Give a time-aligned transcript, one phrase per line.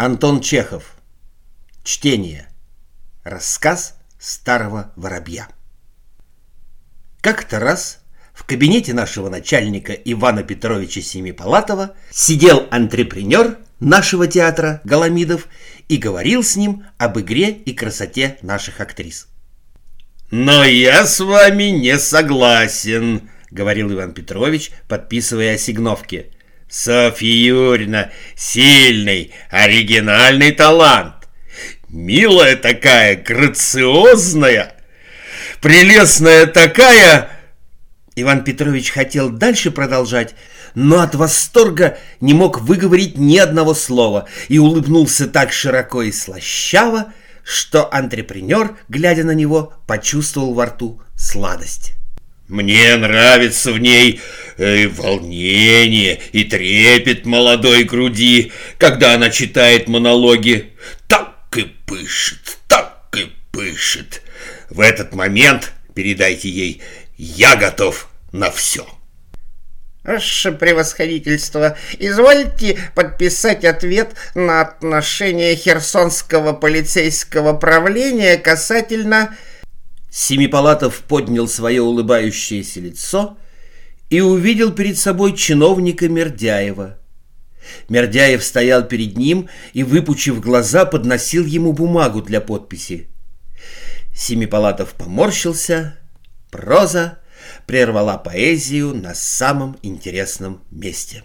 [0.00, 0.94] Антон Чехов.
[1.82, 2.48] Чтение.
[3.24, 5.48] Рассказ старого воробья.
[7.20, 7.98] Как-то раз
[8.32, 15.48] в кабинете нашего начальника Ивана Петровича Семипалатова сидел антрепренер нашего театра Галамидов
[15.88, 19.26] и говорил с ним об игре и красоте наших актрис.
[20.30, 26.30] «Но я с вами не согласен»,— говорил Иван Петрович, подписывая осигновки—
[26.68, 31.14] Софья Юрьевна сильный, оригинальный талант.
[31.88, 34.74] Милая такая, грациозная,
[35.60, 37.30] прелестная такая...
[38.16, 40.34] Иван Петрович хотел дальше продолжать,
[40.74, 47.12] но от восторга не мог выговорить ни одного слова и улыбнулся так широко и слащаво,
[47.44, 51.92] что антрепренер, глядя на него, почувствовал во рту сладость.
[52.48, 54.20] Мне нравится в ней
[54.58, 60.72] э, волнение и трепет молодой груди, когда она читает монологи.
[61.06, 64.22] Так и пышет, так и пышет.
[64.68, 66.82] В этот момент передайте ей
[67.16, 68.86] «Я готов на все».
[70.04, 79.36] Ваше превосходительство, извольте подписать ответ на отношение Херсонского полицейского правления касательно
[80.10, 83.36] Семипалатов поднял свое улыбающееся лицо
[84.10, 86.98] и увидел перед собой чиновника Мердяева.
[87.88, 93.08] Мердяев стоял перед ним и, выпучив глаза, подносил ему бумагу для подписи.
[94.14, 95.98] Семипалатов поморщился.
[96.50, 97.18] Проза
[97.66, 101.24] прервала поэзию на самом интересном месте.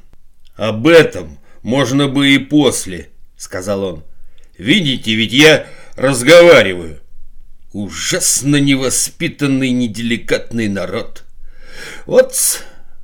[0.56, 4.04] «Об этом можно бы и после»,— сказал он.
[4.58, 7.00] «Видите, ведь я разговариваю.
[7.72, 11.24] Ужасно невоспитанный, неделикатный народ.
[12.06, 12.64] Вот,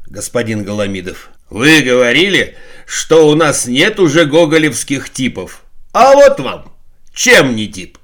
[0.10, 5.64] господин Голомидов, вы говорили, что у нас нет уже гоголевских типов.
[5.94, 6.74] А вот вам,
[7.14, 7.98] чем не тип?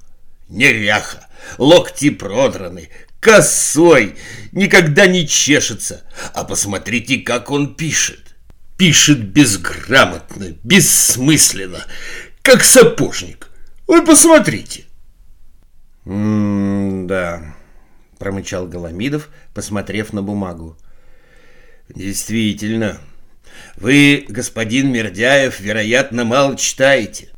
[0.48, 1.26] Неряха,
[1.58, 2.88] локти продраны,
[3.20, 4.16] косой,
[4.52, 6.04] никогда не чешется.
[6.34, 8.20] А посмотрите, как он пишет.
[8.76, 11.84] Пишет безграмотно, бессмысленно,
[12.42, 13.48] как сапожник.
[13.86, 14.84] Вы посмотрите.
[16.04, 17.56] «М-да»,—
[18.18, 20.76] промычал Голомидов, посмотрев на бумагу.
[21.88, 23.00] «Действительно,
[23.76, 27.28] вы, господин Мердяев, вероятно, мало читаете.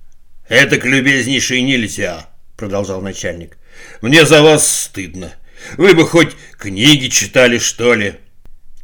[0.49, 3.59] Это к любезнейшей нельзя»,— продолжал начальник.
[4.01, 5.33] «Мне за вас стыдно.
[5.77, 8.15] Вы бы хоть книги читали, что ли?»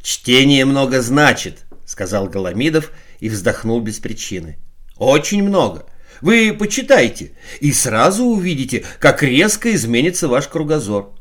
[0.03, 4.59] «Чтение много значит»,— сказал Голомидов и вздохнул без причины.
[4.97, 5.87] «Очень много.
[6.21, 11.15] Вы почитайте и сразу увидите, как резко изменится ваш кругозор.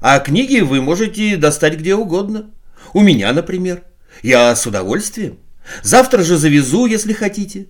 [0.00, 2.50] А книги вы можете достать где угодно.
[2.94, 3.82] У меня, например.
[4.22, 5.38] Я с удовольствием.
[5.82, 7.68] Завтра же завезу, если хотите.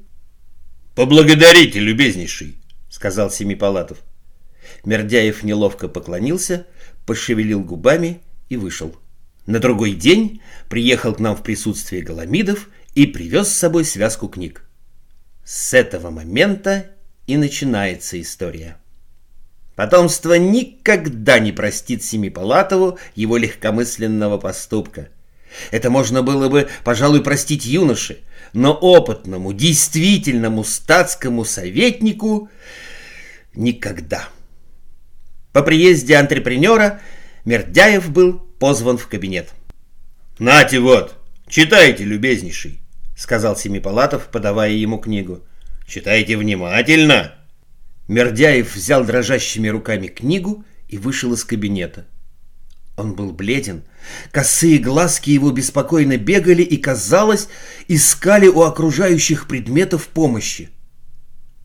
[0.94, 2.56] Поблагодарите, любезнейший,
[2.88, 3.98] сказал Семипалатов.
[4.84, 6.66] Мердяев неловко поклонился,
[7.06, 8.96] пошевелил губами и вышел.
[9.46, 14.64] На другой день приехал к нам в присутствии Голомидов и привез с собой связку книг.
[15.44, 16.90] С этого момента
[17.26, 18.76] и начинается история.
[19.76, 25.08] Потомство никогда не простит Семипалатову его легкомысленного поступка.
[25.70, 28.18] Это можно было бы, пожалуй, простить юноше,
[28.52, 32.50] но опытному, действительному статскому советнику
[33.54, 34.28] никогда.
[35.52, 37.00] По приезде антрепренера
[37.44, 39.50] Мердяев был позван в кабинет.
[40.38, 41.16] «Нате вот,
[41.48, 42.80] читайте, любезнейший»,
[43.20, 45.40] сказал Семипалатов, подавая ему книгу.
[45.86, 47.34] «Читайте внимательно!»
[48.08, 52.06] Мердяев взял дрожащими руками книгу и вышел из кабинета.
[53.00, 53.82] Он был бледен,
[54.30, 57.48] косые глазки его беспокойно бегали и, казалось,
[57.88, 60.68] искали у окружающих предметов помощи.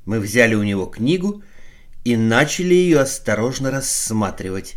[0.06, 1.44] Мы взяли у него книгу
[2.06, 4.76] и начали ее осторожно рассматривать.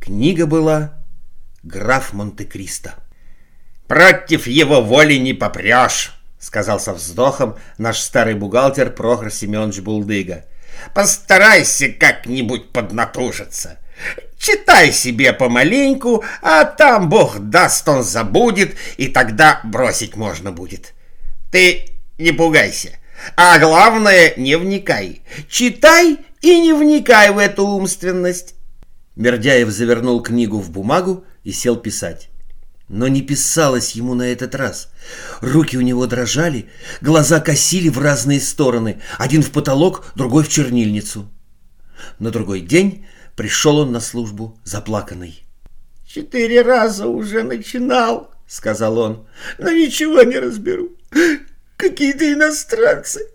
[0.00, 1.04] Книга была
[1.64, 2.94] «Граф Монте-Кристо».
[3.88, 10.44] «Против его воли не попрешь»,— сказал со вздохом наш старый бухгалтер Прохор Семенович Булдыга.
[10.94, 13.80] «Постарайся как-нибудь поднатужиться.
[14.44, 20.92] Читай себе помаленьку, а там, бог даст, он забудет, и тогда бросить можно будет.
[21.50, 22.90] Ты не пугайся,
[23.38, 25.22] а главное, не вникай.
[25.48, 28.54] Читай и не вникай в эту умственность».
[29.16, 32.28] Мердяев завернул книгу в бумагу и сел писать.
[32.86, 34.90] Но не писалось ему на этот раз.
[35.40, 36.68] Руки у него дрожали,
[37.00, 41.30] глаза косили в разные стороны, один в потолок, другой в чернильницу.
[42.18, 43.06] На другой день
[43.36, 45.44] пришел он на службу заплаканный.
[46.06, 49.26] «Четыре раза уже начинал»,— сказал он,—
[49.58, 50.92] «но ничего не разберу.
[51.76, 53.26] Какие-то иностранцы».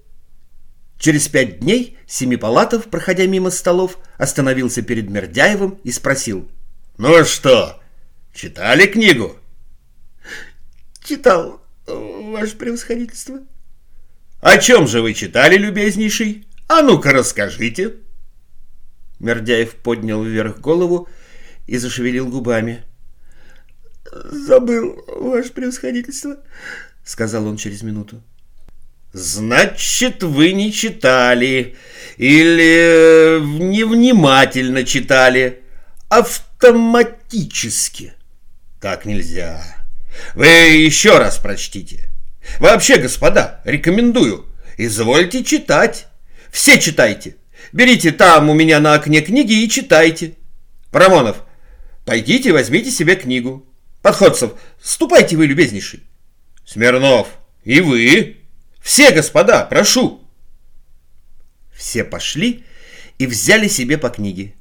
[0.97, 6.49] Через пять дней Семипалатов, проходя мимо столов, остановился перед Мердяевым и спросил.
[6.97, 7.81] «Ну что,
[8.33, 9.37] читали книгу?»
[11.03, 13.39] «Читал, ваше превосходительство».
[14.41, 16.47] «О чем же вы читали, любезнейший?
[16.67, 17.95] А ну-ка расскажите».
[19.19, 21.07] Мердяев поднял вверх голову
[21.67, 22.83] и зашевелил губами.
[24.11, 26.37] «Забыл, ваше превосходительство»,—
[27.03, 28.23] сказал он через минуту.
[29.13, 31.75] «Значит, вы не читали
[32.17, 35.61] или э, невнимательно читали,
[36.09, 38.13] автоматически.
[38.79, 39.63] Так нельзя.
[40.35, 42.09] Вы еще раз прочтите.
[42.59, 44.45] Вообще, господа, рекомендую,
[44.77, 46.07] извольте читать.
[46.51, 47.35] Все читайте.
[47.71, 50.35] Берите там у меня на окне книги и читайте.
[50.91, 51.43] Парамонов,
[52.05, 53.65] пойдите возьмите себе книгу.
[54.01, 56.03] Подходцев, ступайте вы, любезнейший.
[56.65, 57.27] Смирнов,
[57.63, 58.37] и вы.
[58.81, 60.21] Все, господа, прошу.
[61.73, 62.63] Все пошли
[63.17, 64.53] и взяли себе по книге.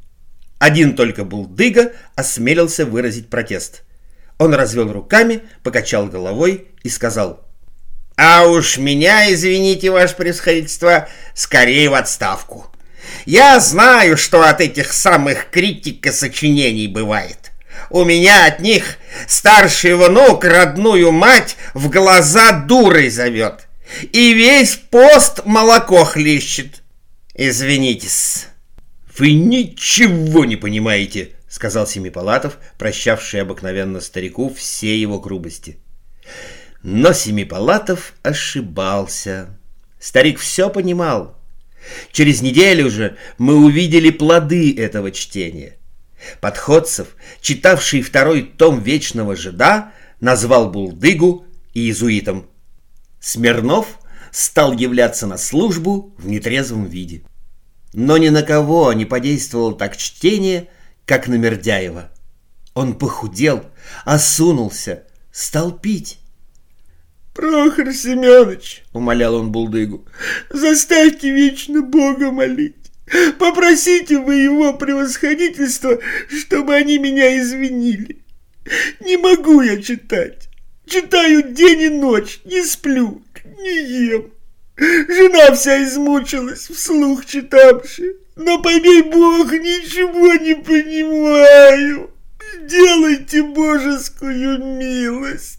[0.58, 3.84] Один только Булдыга осмелился выразить протест.
[4.38, 7.46] Он развел руками, покачал головой и сказал.
[8.16, 12.66] «А уж меня, извините, ваше превосходительство, скорее в отставку.
[13.26, 17.52] Я знаю, что от этих самых критика сочинений бывает.
[17.90, 23.69] У меня от них старший внук родную мать в глаза дурой зовет.
[24.12, 26.82] И весь пост молоко хлещет.
[27.34, 28.46] Извинитесь.
[29.16, 35.78] Вы ничего не понимаете, сказал Семипалатов, прощавший обыкновенно старику все его грубости.
[36.82, 39.58] Но Семипалатов ошибался.
[39.99, 41.38] Старик все понимал.
[42.12, 45.76] Через неделю же мы увидели плоды этого чтения.
[46.40, 52.46] Подходцев, читавший второй том «Вечного жида», назвал Булдыгу иезуитом.
[53.20, 53.99] Смирнов
[54.31, 57.23] стал являться на службу в нетрезвом виде.
[57.93, 60.69] Но ни на кого не подействовало так чтение,
[61.06, 62.11] как на Мердяева.
[62.75, 63.64] Он похудел,
[64.05, 66.19] осунулся, стал пить.
[67.38, 70.05] «Прохор Семенович»,— умолял он Булдыгу,—
[70.50, 72.75] «заставьте вечно Бога молить.
[73.38, 76.00] Попросите вы его превосходительство,
[76.37, 78.25] чтобы они меня извинили.
[78.99, 80.49] Не могу я читать.
[80.85, 83.23] Читаю день и ночь, не сплю,
[83.61, 84.32] не ем.
[84.76, 88.17] Жена вся измучилась, вслух читавши.
[88.34, 92.11] Но, побей Бог, ничего не понимаю.
[92.62, 95.58] Делайте божескую милость.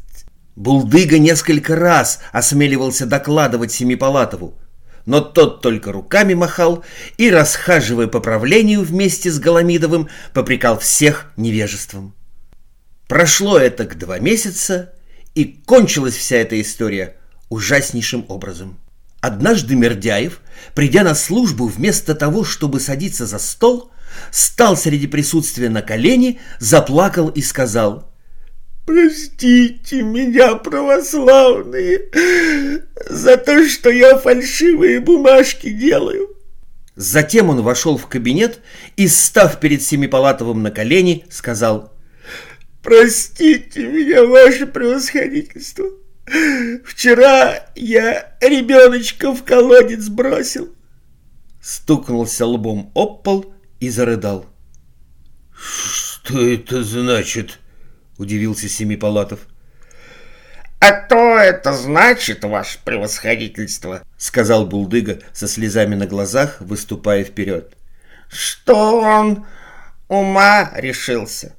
[0.59, 4.59] Булдыга несколько раз осмеливался докладывать Семипалатову,
[5.05, 6.83] но тот только руками махал
[7.17, 12.13] и, расхаживая по правлению вместе с Голомидовым, попрекал всех невежеством.
[13.07, 14.93] Прошло это к два месяца,
[15.33, 17.15] и кончилась вся эта история
[17.47, 18.77] ужаснейшим образом.
[19.21, 20.41] Однажды Мердяев,
[20.75, 23.91] придя на службу, вместо того, чтобы садиться за стол,
[24.29, 28.08] стал среди присутствия на колени, заплакал и сказал
[28.89, 32.09] «Простите меня, православные,
[33.07, 36.35] за то, что я фальшивые бумажки делаю».
[36.95, 38.61] Затем он вошел в кабинет
[38.97, 41.93] и, став перед Семипалатовым на колени, сказал
[42.81, 45.85] «Простите меня, ваше превосходительство».
[46.83, 50.67] Вчера я ребеночка в колодец бросил.
[51.61, 54.47] Стукнулся лбом об пол и зарыдал.
[55.53, 57.58] Что это значит?
[58.19, 59.39] Удивился Семипалатов.
[60.81, 67.73] А то это значит, ваше превосходительство, сказал Булдыга со слезами на глазах, выступая вперед,
[68.29, 69.45] что он
[70.09, 71.55] ума решился.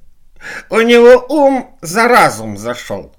[0.69, 3.15] У него ум за разум зашел.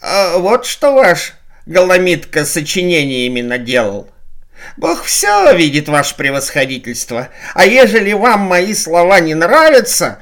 [0.00, 1.34] А вот что ваш
[1.66, 4.08] Голомитка сочинениями наделал.
[4.76, 10.20] Бог все видит, ваше превосходительство, а ежели вам мои слова не нравятся,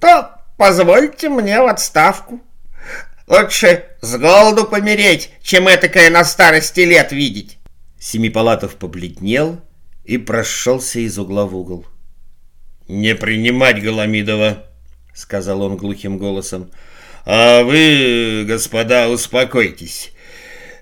[0.00, 2.38] то позвольте мне в отставку.
[3.26, 7.56] Лучше с голоду помереть, чем этакое на старости лет видеть.
[7.98, 9.58] Семипалатов побледнел
[10.04, 11.86] и прошелся из угла в угол.
[12.88, 14.66] «Не принимать Голомидова»,—
[15.14, 16.70] сказал он глухим голосом.
[17.24, 20.12] А вы, господа, успокойтесь.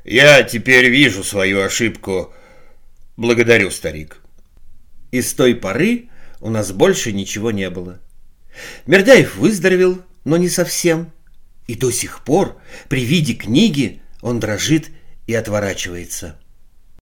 [0.02, 2.34] Я теперь вижу свою ошибку.
[3.16, 4.22] Благодарю, старик.
[5.12, 6.08] И с той поры
[6.40, 8.00] у нас больше ничего не было.
[8.86, 11.12] Мердяев выздоровел, но не совсем.
[11.66, 14.90] И до сих пор при виде книги он дрожит
[15.26, 16.38] и отворачивается.